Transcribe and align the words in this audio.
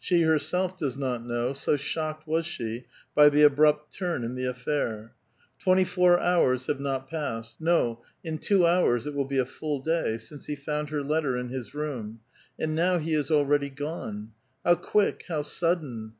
She 0.00 0.22
herself 0.22 0.76
does 0.76 0.96
not 0.96 1.24
know, 1.24 1.52
so 1.52 1.76
shocked 1.76 2.26
was 2.26 2.44
she 2.44 2.86
by 3.14 3.28
the 3.28 3.42
abrupt 3.44 3.94
turn 3.94 4.24
in 4.24 4.34
the 4.34 4.44
affair. 4.44 5.14
Twentv 5.64 5.86
four 5.86 6.18
hours 6.18 6.66
have 6.66 6.80
not 6.80 7.08
passed— 7.08 7.60
no, 7.60 8.02
in 8.24 8.38
two 8.38 8.66
hours 8.66 9.06
it 9.06 9.14
will 9.14 9.26
be 9.26 9.38
a 9.38 9.46
full 9.46 9.78
day— 9.78 10.16
since 10.18 10.48
lie 10.48 10.56
found 10.56 10.90
her 10.90 11.04
letter 11.04 11.36
in 11.36 11.50
his 11.50 11.72
room, 11.72 12.18
and 12.58 12.74
now 12.74 12.98
he 12.98 13.14
is 13.14 13.30
already 13.30 13.70
gone. 13.70 14.32
How 14.64 14.74
quick! 14.74 15.22
how 15.28 15.42
sudden 15.42 16.14